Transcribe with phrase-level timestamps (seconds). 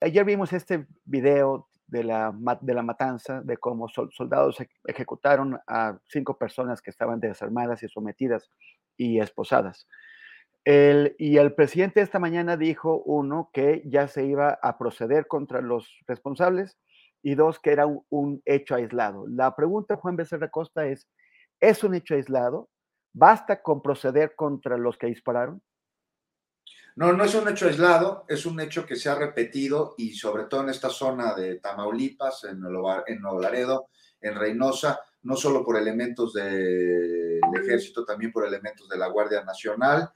[0.00, 6.36] Ayer vimos este video de la, de la matanza, de cómo soldados ejecutaron a cinco
[6.36, 8.50] personas que estaban desarmadas y sometidas
[8.98, 9.88] y esposadas.
[10.64, 15.62] El, y el presidente esta mañana dijo, uno, que ya se iba a proceder contra
[15.62, 16.76] los responsables
[17.22, 19.26] y dos, que era un, un hecho aislado.
[19.28, 21.08] La pregunta, Juan Becerra Costa, es,
[21.60, 22.68] ¿es un hecho aislado?
[23.14, 25.62] ¿Basta con proceder contra los que dispararon?
[26.96, 30.44] No, no es un hecho aislado, es un hecho que se ha repetido y sobre
[30.44, 33.88] todo en esta zona de Tamaulipas, en, Nuevo Laredo,
[34.18, 40.10] en Reynosa, no solo por elementos del ejército, también por elementos de la Guardia Nacional.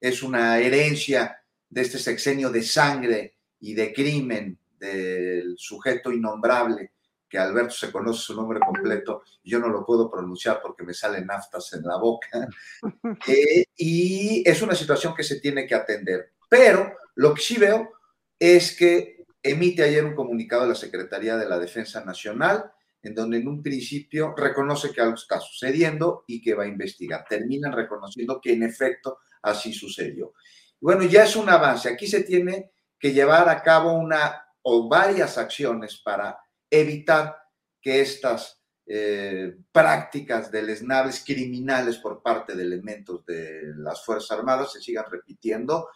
[0.00, 1.36] Es una herencia
[1.68, 6.92] de este sexenio de sangre y de crimen del sujeto innombrable
[7.30, 11.26] que Alberto se conoce su nombre completo, yo no lo puedo pronunciar porque me salen
[11.26, 12.48] naftas en la boca,
[13.28, 16.32] eh, y es una situación que se tiene que atender.
[16.48, 17.92] Pero lo que sí veo
[18.38, 22.72] es que emite ayer un comunicado de la Secretaría de la Defensa Nacional,
[23.02, 27.24] en donde en un principio reconoce que algo está sucediendo y que va a investigar.
[27.28, 30.34] Terminan reconociendo que en efecto así sucedió.
[30.80, 31.88] Bueno, ya es un avance.
[31.88, 36.38] Aquí se tiene que llevar a cabo una o varias acciones para
[36.70, 37.36] evitar
[37.80, 44.80] que estas eh, prácticas deleznables criminales por parte de elementos de las Fuerzas Armadas se
[44.80, 45.88] sigan repitiendo.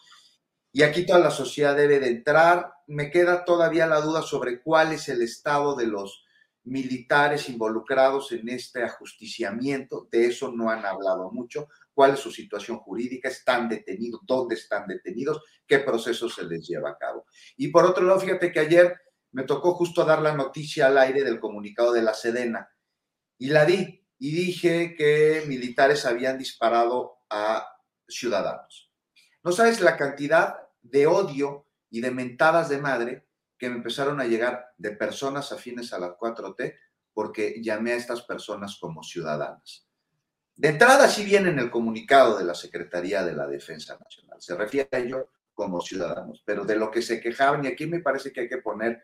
[0.72, 2.72] Y aquí toda la sociedad debe de entrar.
[2.86, 6.24] Me queda todavía la duda sobre cuál es el estado de los
[6.64, 10.08] militares involucrados en este ajusticiamiento.
[10.10, 11.68] De eso no han hablado mucho.
[11.92, 13.28] ¿Cuál es su situación jurídica?
[13.28, 14.20] ¿Están detenidos?
[14.24, 15.42] ¿Dónde están detenidos?
[15.66, 17.26] ¿Qué proceso se les lleva a cabo?
[17.56, 18.96] Y por otro lado, fíjate que ayer
[19.34, 22.70] me tocó justo dar la noticia al aire del comunicado de la Sedena
[23.36, 27.66] y la di y dije que militares habían disparado a
[28.06, 28.92] ciudadanos.
[29.42, 33.26] No sabes la cantidad de odio y de mentadas de madre
[33.58, 36.76] que me empezaron a llegar de personas afines a la 4T
[37.12, 39.88] porque llamé a estas personas como ciudadanas.
[40.54, 44.54] De entrada sí viene en el comunicado de la Secretaría de la Defensa Nacional, se
[44.54, 48.32] refiere a ello como ciudadanos, pero de lo que se quejaban, y aquí me parece
[48.32, 49.02] que hay que poner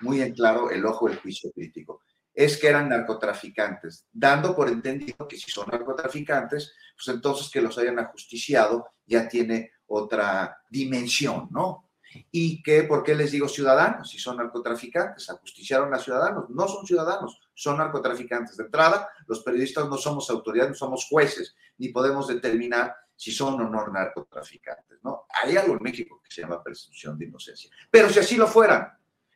[0.00, 2.02] muy en claro el ojo del juicio crítico,
[2.32, 7.76] es que eran narcotraficantes, dando por entendido que si son narcotraficantes, pues entonces que los
[7.78, 11.90] hayan ajusticiado ya tiene otra dimensión, ¿no?
[12.30, 14.10] Y que, ¿por qué les digo ciudadanos?
[14.10, 18.56] Si son narcotraficantes, ajusticiaron a ciudadanos, no son ciudadanos, son narcotraficantes.
[18.56, 23.60] De entrada, los periodistas no somos autoridades, no somos jueces, ni podemos determinar si son
[23.60, 25.26] o no narcotraficantes, ¿no?
[25.42, 27.70] Hay algo en México que se llama presunción de inocencia.
[27.90, 28.88] Pero si así lo fueran,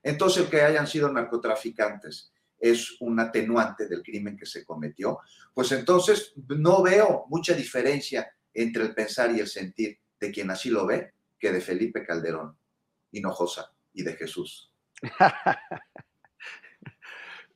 [0.04, 5.18] entonces, el que hayan sido narcotraficantes es un atenuante del crimen que se cometió.
[5.52, 10.68] Pues entonces no veo mucha diferencia entre el pensar y el sentir de quien así
[10.68, 12.56] lo ve que de Felipe Calderón,
[13.10, 14.72] Hinojosa y de Jesús.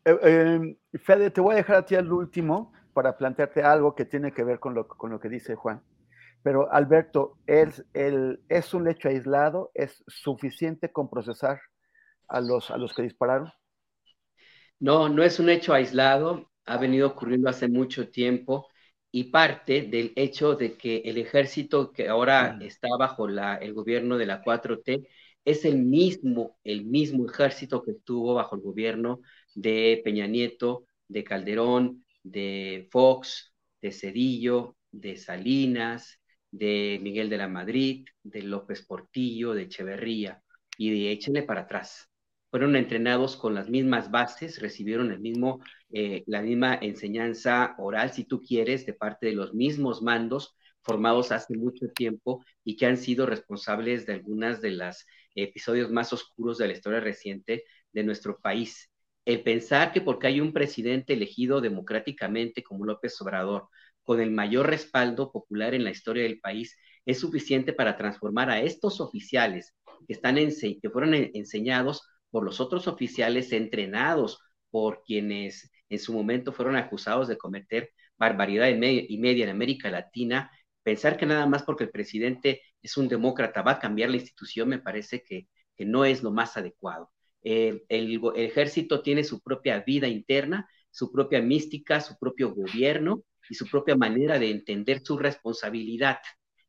[0.05, 4.06] Eh, eh, Fede, te voy a dejar a ti al último para plantearte algo que
[4.06, 5.82] tiene que ver con lo, con lo que dice Juan.
[6.43, 9.70] Pero Alberto, ¿es, el, ¿es un hecho aislado?
[9.75, 11.61] ¿Es suficiente con procesar
[12.28, 13.50] a los, a los que dispararon?
[14.80, 18.69] No, no es un hecho aislado, ha venido ocurriendo hace mucho tiempo
[19.10, 22.62] y parte del hecho de que el ejército que ahora mm.
[22.62, 25.08] está bajo la, el gobierno de la 4T
[25.44, 29.20] es el mismo, el mismo ejército que estuvo bajo el gobierno
[29.54, 36.20] de Peña Nieto, de Calderón, de Fox, de Cedillo, de Salinas,
[36.50, 40.42] de Miguel de la Madrid, de López Portillo, de Echeverría,
[40.76, 42.08] y de échenle para atrás.
[42.50, 45.60] Fueron entrenados con las mismas bases, recibieron el mismo,
[45.90, 51.32] eh, la misma enseñanza oral, si tú quieres, de parte de los mismos mandos formados
[51.32, 55.04] hace mucho tiempo y que han sido responsables de algunas de los
[55.34, 58.90] episodios más oscuros de la historia reciente de nuestro país.
[59.24, 63.68] El pensar que porque hay un presidente elegido democráticamente como López Obrador,
[64.02, 68.62] con el mayor respaldo popular en la historia del país, es suficiente para transformar a
[68.62, 69.74] estos oficiales
[70.06, 74.40] que, están que fueron enseñados por los otros oficiales entrenados
[74.70, 80.50] por quienes en su momento fueron acusados de cometer barbaridad y media en América Latina,
[80.82, 84.69] pensar que nada más porque el presidente es un demócrata va a cambiar la institución
[84.69, 85.48] me parece que,
[85.80, 87.12] no es lo más adecuado.
[87.42, 93.66] el, ejército tiene su propia vida interna, su propia mística, su propio gobierno y su
[93.69, 96.19] propia manera de entender su responsabilidad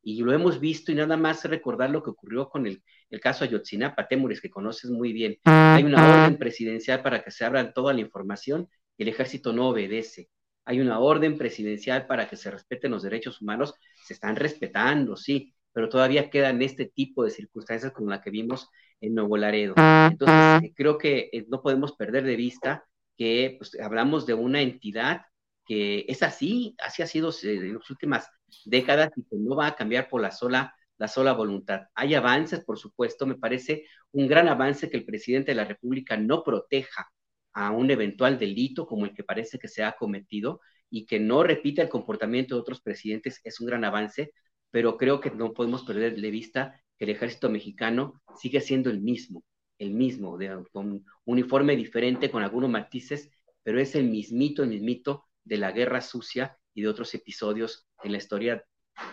[0.02, 3.44] y lo hemos visto y nada más recordar lo que ocurrió con el, el caso
[3.44, 5.38] Ayotzinapa, Temuris, que conoces muy bien.
[5.44, 9.70] Hay una orden presidencial para que se abra toda la información y el ejército no
[9.70, 10.30] obedece.
[10.66, 13.74] Hay una orden presidencial para que se respeten los derechos humanos,
[14.06, 18.70] se están respetando, sí, pero todavía quedan este tipo de circunstancias como la que vimos
[19.02, 19.74] en Nuevo Laredo.
[19.78, 22.86] Entonces, creo que eh, no podemos perder de vista
[23.18, 25.22] que pues, hablamos de una entidad
[25.66, 28.28] que es así, así ha sido en las últimas
[28.66, 31.84] décadas y que no va a cambiar por la sola, la sola voluntad.
[31.96, 36.18] Hay avances, por supuesto, me parece un gran avance que el presidente de la República
[36.18, 37.10] no proteja
[37.54, 41.44] a un eventual delito como el que parece que se ha cometido y que no
[41.44, 44.34] repita el comportamiento de otros presidentes es un gran avance,
[44.72, 49.02] pero creo que no podemos perder de vista que el ejército mexicano sigue siendo el
[49.02, 49.44] mismo,
[49.78, 53.30] el mismo, de, con un uniforme diferente, con algunos matices,
[53.64, 58.12] pero es el mismito, el mismito de la guerra sucia y de otros episodios en
[58.12, 58.64] la historia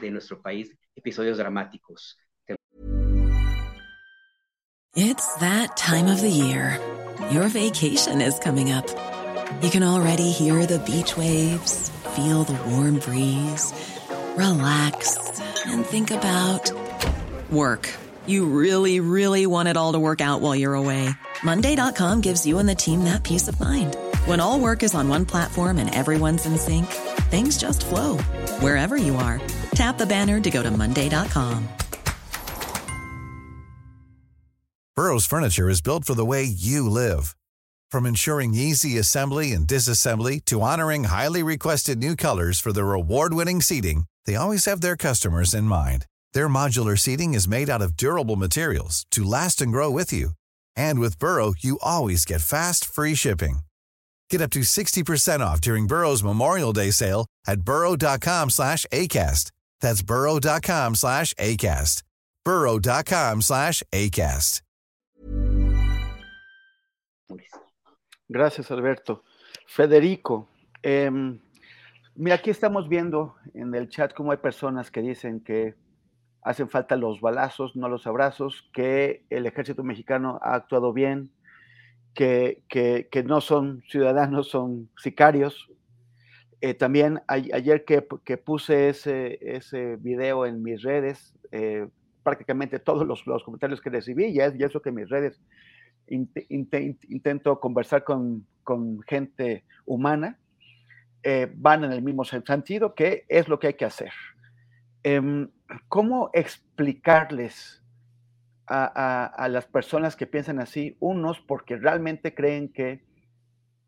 [0.01, 2.17] de nuestro país, episodios dramáticos.
[4.95, 6.81] It's that time of the year.
[7.31, 8.87] Your vacation is coming up.
[9.61, 13.73] You can already hear the beach waves, feel the warm breeze,
[14.37, 15.37] relax
[15.67, 16.71] and think about
[17.51, 17.93] work.
[18.27, 21.11] You really, really want it all to work out while you're away.
[21.43, 23.97] Monday.com gives you and the team that peace of mind.
[24.25, 26.87] When all work is on one platform and everyone's in sync,
[27.27, 28.19] things just flow
[28.61, 29.41] wherever you are.
[29.75, 31.69] Tap the banner to go to Monday.com.
[34.97, 37.37] Burrow's Furniture is built for the way you live.
[37.91, 43.35] From ensuring easy assembly and disassembly to honoring highly requested new colors for their award
[43.35, 46.07] winning seating, they always have their customers in mind.
[46.33, 50.31] Their modular seating is made out of durable materials to last and grow with you.
[50.75, 53.66] And with Burrow, you always get fast, free shipping.
[54.31, 59.51] Get up to 60% off during Burrow's Memorial Day sale at burrow.com slash ACAST.
[59.81, 62.03] That's burrow.com slash ACAST.
[62.45, 64.63] burrow.com slash ACAST.
[68.29, 69.23] Gracias, Alberto.
[69.69, 70.49] Federico,
[70.83, 71.11] eh,
[72.17, 75.77] mira, aquí estamos viendo en el chat cómo hay personas que dicen que
[76.43, 81.31] hacen falta los balazos, no los abrazos, que el ejército mexicano ha actuado bien,
[82.17, 85.71] que, no son ciudadanos, son sicarios.
[86.61, 91.87] Eh, también ayer que, puse ese, ese video en mis redes, eh,
[92.23, 95.41] prácticamente todos los, comentarios que recibí, y, es, y eso que mis redes
[96.09, 98.47] intento conversar con,
[99.07, 100.39] gente humana,
[101.23, 104.13] eh, van en el mismo sentido, que es lo que hay que hacer.
[105.03, 105.49] Em,
[105.89, 107.83] ¿Cómo explicarles
[108.67, 113.05] a, las personas que piensan así, unos porque realmente creen que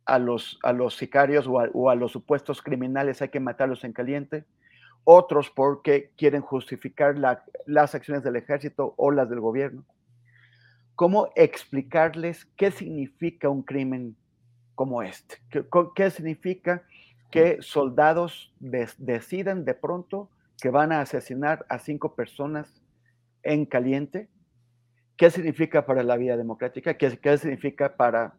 [0.04, 4.44] a los, a los sicarios o a, los supuestos criminales hay que matarlos en caliente,
[5.04, 7.16] otros porque quieren justificar
[7.66, 9.85] las acciones del ejército o las del gobierno.
[10.94, 14.16] ¿Cómo explicarles qué significa un crimen
[14.75, 15.37] como este?
[15.94, 16.82] ¿Qué, significa
[17.30, 20.30] que soldados deciden de pronto
[20.61, 22.82] que van a asesinar a cinco personas
[23.42, 24.28] en caliente?
[25.18, 28.34] Qué significa para la vida democrática, qué, qué significa para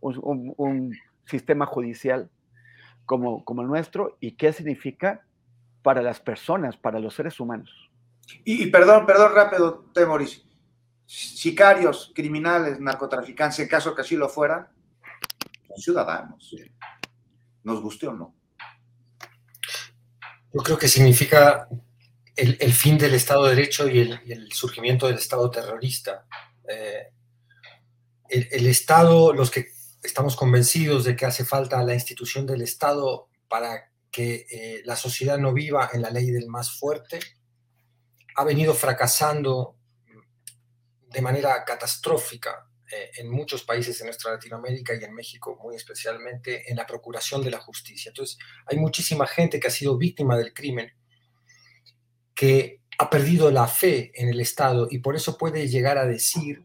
[0.00, 2.30] un, sistema judicial
[3.06, 5.26] como, como el nuestro y qué significa
[5.82, 7.70] para las personas, para los seres humanos.
[8.44, 10.44] Y, perdón, perdón rápido, Temoris.
[11.06, 14.68] Sicarios, criminales, narcotraficantes, en caso que así lo fueran,
[15.68, 16.54] son ciudadanos.
[17.62, 18.34] Nos guste o no.
[20.52, 21.68] Yo creo que significa
[22.36, 26.26] el, fin del Estado de Derecho y el, surgimiento del Estado terrorista.
[26.68, 27.12] Eh,
[28.28, 29.68] el, Estado, los que
[30.02, 35.38] estamos convencidos de que hace falta la institución del Estado para que eh, la sociedad
[35.38, 37.20] no viva en la ley del más fuerte,
[38.36, 39.76] ha venido fracasando
[41.08, 46.70] de manera catastrófica eh, en muchos países de nuestra Latinoamérica y en México muy especialmente
[46.70, 48.10] en la procuración de la justicia.
[48.10, 50.92] Entonces, hay muchísima gente que ha sido víctima del crimen,
[52.34, 56.64] que ha perdido la fe en el Estado y por eso puede llegar a decir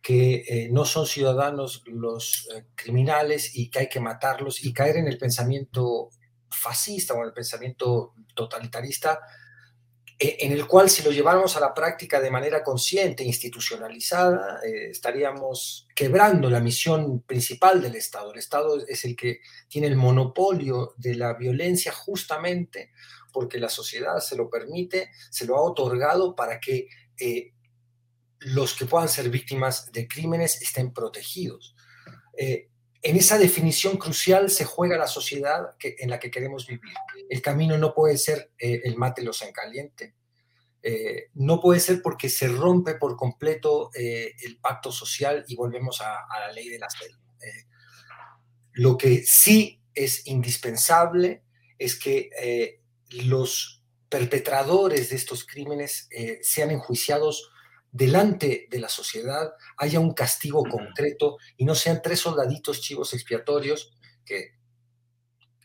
[0.00, 4.98] que eh, no son ciudadanos los eh, criminales y que hay que matarlos y caer
[4.98, 6.10] en el pensamiento
[6.48, 9.20] fascista o en el pensamiento totalitarista
[10.18, 15.86] en el cual si lo lleváramos a la práctica de manera consciente, institucionalizada, eh, estaríamos
[15.94, 18.32] quebrando la misión principal del Estado.
[18.32, 22.92] El Estado es el que tiene el monopolio de la violencia justamente
[23.30, 26.88] porque la sociedad se lo permite, se lo ha otorgado para que
[27.20, 27.52] eh,
[28.38, 31.76] los que puedan ser víctimas de crímenes estén protegidos.
[33.06, 36.92] En esa definición crucial se juega la sociedad en la que queremos vivir.
[37.30, 40.16] El camino no puede ser eh, el mátelos en caliente.
[40.82, 46.00] Eh, no puede ser porque se rompe por completo eh, el pacto social y volvemos
[46.00, 47.22] a, la ley de la selva.
[48.72, 51.44] lo que sí es indispensable
[51.78, 56.08] es que los perpetradores de estos crímenes
[56.42, 57.52] sean enjuiciados
[57.96, 63.92] delante de la sociedad, haya un castigo concreto y no sean tres soldaditos chivos expiatorios
[64.24, 64.56] que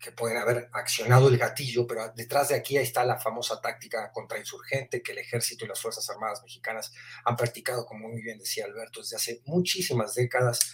[0.01, 5.03] que pueden haber accionado el gatillo, pero detrás de aquí está la famosa táctica contrainsurgente
[5.03, 6.91] que el ejército y las Fuerzas Armadas mexicanas
[7.23, 10.73] han practicado, como muy bien decía Alberto, desde hace muchísimas décadas,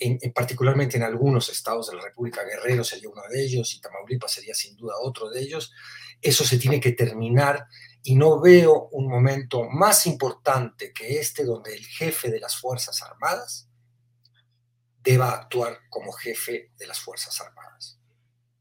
[0.00, 2.42] en, particularmente en algunos estados de la República.
[2.42, 5.72] Guerrero sería uno de ellos y Tamaulipas sería sin duda otro de ellos.
[6.20, 7.68] Eso se tiene que terminar
[8.06, 13.02] y no veo un momento más importante que este donde el jefe de las Fuerzas
[13.02, 13.70] Armadas
[15.02, 17.98] deba actuar como jefe de las Fuerzas Armadas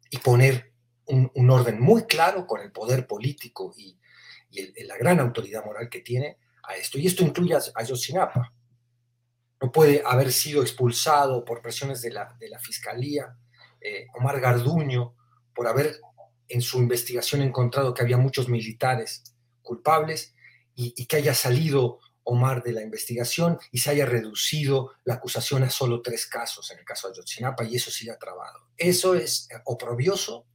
[0.10, 0.74] y poner
[1.08, 4.00] un, orden muy claro con el poder político y,
[4.86, 7.00] la gran autoridad moral que tiene a esto.
[7.00, 8.54] Y esto incluye a, Ayotzinapa.
[9.60, 13.36] No puede haber sido expulsado por presiones de la, de la Fiscalía
[13.82, 15.16] eh, Omar Garduño
[15.56, 16.00] por haber
[16.48, 19.33] en su investigación encontrado que había muchos militares
[19.64, 20.34] culpables
[20.76, 25.70] y, que haya salido Omar de la investigación y se haya reducido la acusación a
[25.70, 28.70] solo tres casos en el caso de Ayotzinapa y eso sigue trabado.
[28.78, 30.48] Eso es eh, oprobioso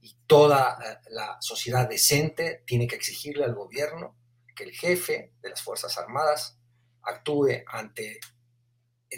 [0.00, 4.16] y toda eh, la sociedad decente tiene que exigirle al gobierno
[4.54, 6.58] que el jefe de las Fuerzas Armadas
[7.02, 8.20] actúe ante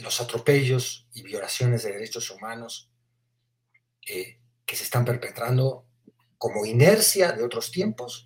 [0.01, 2.91] los atropellos y violaciones de derechos humanos
[4.07, 5.87] eh, que se están perpetrando
[6.39, 8.26] como inercia de otros tiempos,